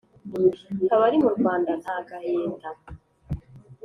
Abari 0.93 1.17
mu 1.23 1.29
Rwanda 1.35 1.71
nta 1.81 1.97
gahinda 2.07 2.69